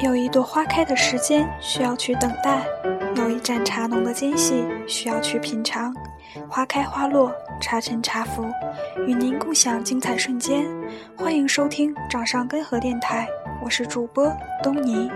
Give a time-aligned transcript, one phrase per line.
[0.00, 2.64] 有一朵花开的时间需要去等待，
[3.16, 5.92] 有一盏茶浓的间隙需要去品尝。
[6.48, 8.44] 花开花落，茶沉茶浮，
[9.08, 10.64] 与您共享精彩瞬间。
[11.16, 13.26] 欢迎收听掌上根河电台，
[13.60, 14.32] 我是主播
[14.62, 15.10] 东尼。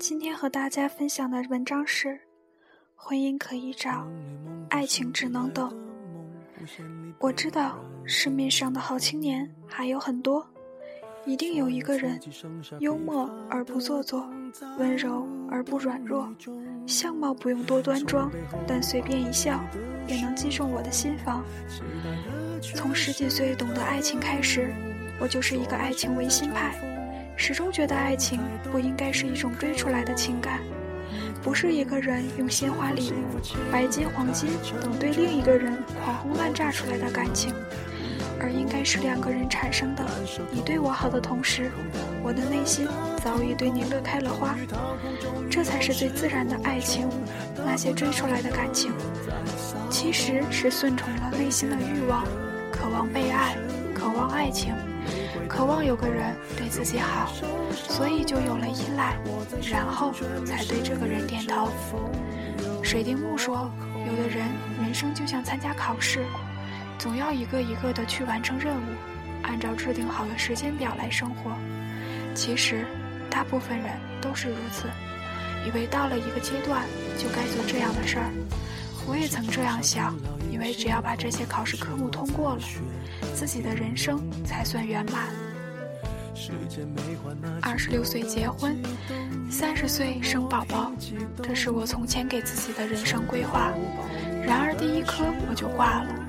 [0.00, 2.18] 今天和大家分享的文章是：
[2.96, 4.08] 婚姻可以找，
[4.70, 5.70] 爱情只能等。
[7.18, 10.44] 我知道市面上的好青年还有很多，
[11.26, 12.18] 一定有一个人，
[12.78, 14.26] 幽默而不做作，
[14.78, 16.34] 温柔而不软弱，
[16.86, 18.32] 相貌不用多端庄，
[18.66, 19.62] 但随便一笑，
[20.06, 21.44] 也能击中我的心房。
[22.62, 24.72] 从十几岁懂得爱情开始，
[25.20, 26.74] 我就是一个爱情唯心派。
[27.40, 28.38] 始终觉得爱情
[28.70, 30.60] 不应该是一种追出来的情感，
[31.42, 33.40] 不是一个人用鲜花礼物、
[33.72, 37.54] 白金黄金等对另一个人狂轰滥炸出来的感情，
[38.38, 40.04] 而应该是两个人产生的。
[40.50, 41.70] 你对我好的同时，
[42.22, 42.86] 我的内心
[43.24, 44.54] 早已对你乐开了花，
[45.50, 47.08] 这才是最自然的爱情。
[47.56, 48.92] 那些追出来的感情，
[49.88, 52.22] 其实是顺从了内心的欲望，
[52.70, 53.56] 渴望被爱，
[53.94, 54.74] 渴望爱情。
[55.48, 57.32] 渴望有个人对自己好，
[57.72, 59.18] 所以就有了依赖，
[59.70, 60.12] 然后
[60.46, 61.68] 才对这个人点头。
[62.82, 63.70] 水丁木说
[64.06, 64.48] ：“有的人
[64.82, 66.24] 人生就像参加考试，
[66.98, 68.94] 总要一个一个的去完成任务，
[69.42, 71.52] 按照制定好的时间表来生活。
[72.34, 72.84] 其实，
[73.28, 74.88] 大部分人都是如此，
[75.66, 76.82] 以为到了一个阶段
[77.18, 78.30] 就该做这样的事儿。
[79.06, 80.16] 我也曾这样想，
[80.50, 82.62] 以为只要把这些考试科目通过了。”
[83.34, 85.28] 自己的人生才算圆满。
[87.62, 88.76] 二十六岁结婚，
[89.50, 90.90] 三十岁生宝宝，
[91.42, 93.72] 这是我从前给自己的人生规划。
[94.44, 96.19] 然而第一颗我就挂了。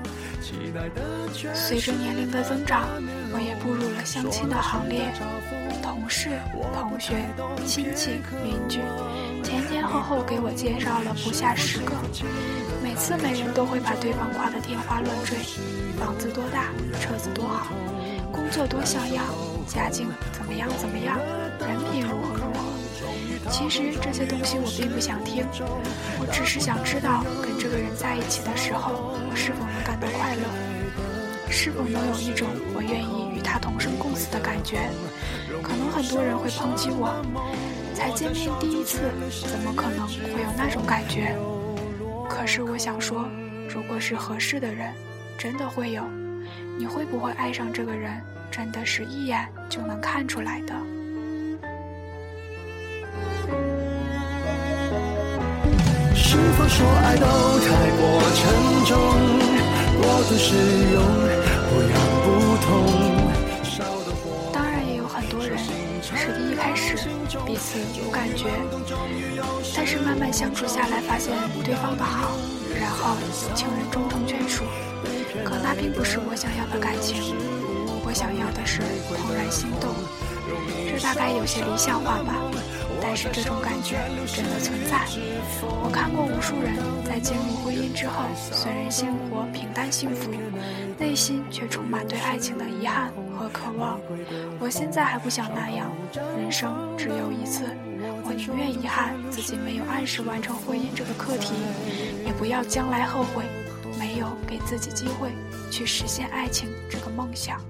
[1.54, 2.88] 随着年龄的增长，
[3.32, 5.12] 我也步入了相亲的行列。
[5.82, 6.30] 同事、
[6.74, 7.14] 同学、
[7.64, 8.80] 亲戚、邻居，
[9.42, 11.92] 前前后后给我介绍了不下十个。
[12.82, 15.38] 每次每人都会把对方夸得天花乱坠，
[15.98, 16.68] 房子多大，
[17.00, 17.72] 车子多好，
[18.32, 19.24] 工作多像样，
[19.66, 21.18] 家境怎么样怎么样，
[21.60, 22.81] 人品如何如何。
[23.50, 25.44] 其实这些东西我并不想听，
[26.18, 28.92] 我只是想知道跟这个人在一起的时候，
[29.28, 30.42] 我是否能感到快乐，
[31.50, 34.90] 是否能有一种我愿意与他同生共死的感觉。
[35.62, 37.24] 可能很多人会抨击我，
[37.94, 38.98] 才见面第一次，
[39.46, 41.36] 怎么可能会有那种感觉？
[42.28, 43.28] 可是我想说，
[43.68, 44.92] 如果是合适的人，
[45.38, 46.02] 真的会有。
[46.78, 48.20] 你会不会爱上这个人，
[48.50, 50.74] 真的是一眼就能看出来的。
[56.32, 57.26] 是否说爱都
[57.60, 57.68] 太
[58.00, 58.00] 过
[58.32, 58.40] 沉
[58.86, 58.96] 重，
[60.00, 60.56] 过度使
[60.94, 60.96] 用，
[61.68, 61.94] 不痒
[62.24, 62.26] 不
[62.64, 62.66] 痛，
[64.50, 66.96] 当然也有很多人是第一开始
[67.44, 68.46] 彼此有感觉。
[69.76, 72.38] 但是慢慢相处下来，发现对方的好，
[72.80, 73.14] 然后
[73.54, 74.64] 情人终成眷属。
[75.44, 77.36] 可那并不是我想要的感情，
[78.06, 79.92] 我想要的是怦然心动。
[80.88, 82.32] 这大概有些理想化吧，
[83.02, 83.98] 但是这种感觉
[84.32, 85.04] 真的存在。
[85.82, 86.72] 我看过无数人
[87.04, 90.30] 在进入婚姻之后，虽然生活平淡幸福，
[90.98, 94.00] 内心却充满对爱情的遗憾和渴望。
[94.60, 95.90] 我现在还不想那样，
[96.38, 97.64] 人生只有一次。
[98.24, 101.54] 我宁愿遗憾自己没有按时完成婚姻这个课题，
[102.24, 103.44] 也不要将来后悔
[103.98, 105.30] 没有给自己机会
[105.70, 107.60] 去实现爱情这个梦想。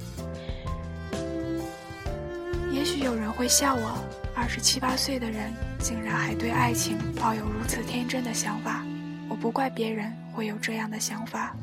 [2.72, 4.03] 也许有人会笑我，
[4.34, 8.83] 二十七八岁的人竟然还对爱情抱有如此天真的想法。
[9.28, 11.55] 我不怪别人会有这样的想法，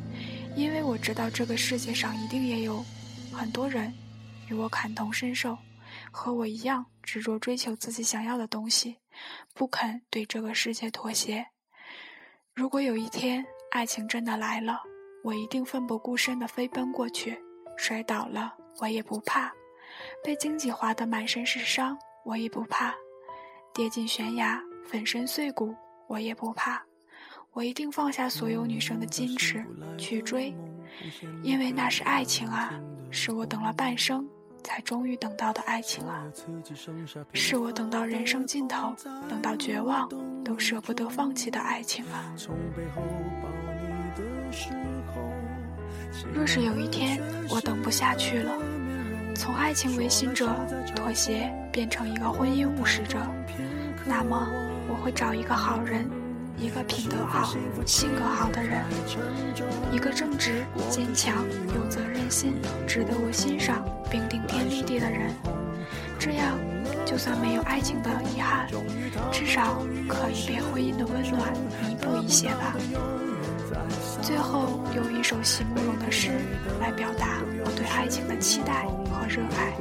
[0.56, 2.86] 因为我知道这个世界上一定也有
[3.34, 3.92] 很多人
[4.50, 5.57] 与我感同身受。
[6.12, 8.95] 和我一样执着追求自己想要的东西，
[9.56, 11.44] 不肯对这个世界妥协。
[12.54, 14.80] 如果有一天爱情真的来了，
[15.24, 17.36] 我一定奋不顾身地飞奔过去。
[17.78, 19.51] 摔倒了我也不怕，
[20.24, 22.94] 被荆棘划得满身是伤我也不怕，
[23.74, 25.75] 跌进悬崖粉身碎骨
[26.07, 26.81] 我也不怕。
[27.51, 29.65] 我一定放下所有女生的矜持
[29.97, 30.56] 去追，
[31.44, 32.74] 因为那是爱情啊，
[33.09, 34.27] 是我等了半生。
[34.62, 36.21] 才终于等到的爱情啊，
[37.31, 38.94] 是我等到人生尽头，
[39.30, 40.09] 等到绝望
[40.44, 42.35] 都舍不得放弃的爱情啊。
[46.33, 48.51] 若是有一天我等不下去了，
[49.39, 50.53] 从爱情唯心者
[50.94, 53.18] 妥协变成一个婚姻务实者，
[54.06, 54.45] 那么
[54.89, 56.06] 我会找一个好人，
[56.57, 57.56] 一个品德好、
[57.86, 58.83] 性格好的人，
[59.94, 62.56] 一个正直、坚强、有责任心、
[62.86, 63.81] 值得我欣赏
[64.12, 65.33] 并顶天立地的人。
[66.19, 66.59] 这样，
[67.06, 68.68] 就算没有爱情的遗憾，
[69.31, 71.53] 至少可以被婚姻的温暖
[71.88, 72.75] 弥补一些吧。
[74.21, 76.31] 最后，用一首席慕容的诗
[76.80, 79.74] 来表达我对爱情的期待和热爱。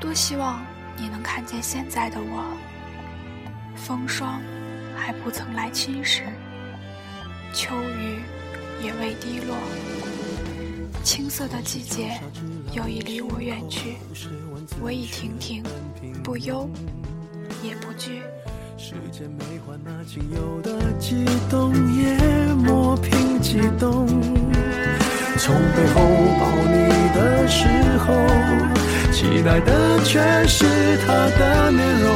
[0.00, 0.62] 多希望
[0.96, 2.44] 你能看见现在的我，
[3.74, 4.40] 风霜
[4.96, 6.22] 还不曾来侵蚀，
[7.52, 8.20] 秋雨
[8.82, 9.56] 也未滴落。
[11.08, 12.20] 青涩的季节
[12.72, 13.96] 又已离我远去，
[14.78, 15.62] 我已亭亭，
[16.22, 16.68] 不忧
[17.62, 18.20] 也不惧。
[18.76, 22.14] 时间没换那仅有的悸动，也
[22.56, 24.06] 磨平激动。
[25.38, 26.02] 从背后
[26.38, 26.76] 抱你
[27.14, 27.66] 的时
[28.04, 28.12] 候，
[29.10, 30.66] 期待的却是
[31.06, 32.14] 他的面容。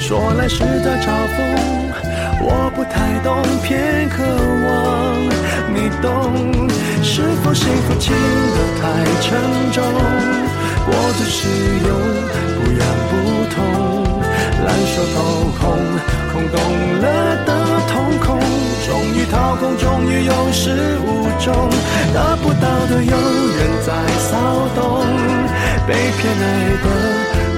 [0.00, 1.93] 说来是在嘲讽，
[2.40, 4.22] 我不太懂，偏渴
[4.66, 4.68] 望
[5.74, 6.08] 你懂。
[7.02, 8.82] 是否幸福轻得太
[9.20, 9.38] 沉
[9.72, 9.82] 重？
[10.86, 11.48] 过度使
[11.86, 11.88] 用，
[12.56, 13.12] 不痒不
[13.54, 13.56] 痛，
[14.64, 15.16] 烂熟透
[15.60, 15.62] 空，
[16.32, 16.56] 空洞
[17.00, 17.04] 了
[17.44, 17.50] 的
[17.88, 18.40] 瞳孔，
[18.86, 21.54] 终于掏空，终于有始无终，
[22.12, 24.32] 得不到的永远在骚
[24.74, 25.06] 动，
[25.86, 26.44] 被偏爱
[26.82, 26.86] 的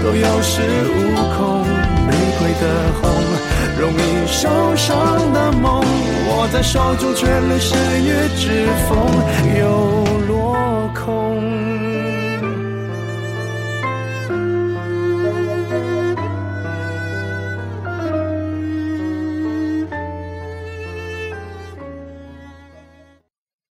[0.04, 0.60] 都有恃
[0.92, 0.94] 无
[1.36, 1.64] 恐，
[2.06, 2.64] 玫瑰的
[3.00, 3.04] 红，
[3.78, 5.84] 容易受伤的梦。
[6.28, 9.58] 握在手中，却流失于指缝。
[9.58, 10.05] 有。